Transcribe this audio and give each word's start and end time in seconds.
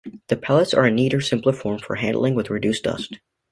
The 0.29 0.35
pellets 0.35 0.73
are 0.73 0.85
a 0.85 0.89
neater, 0.91 1.21
simpler 1.21 1.53
form 1.53 1.77
for 1.77 1.95
handling, 1.97 2.33
with 2.33 2.49
reduced 2.49 2.85
dust. 2.85 3.19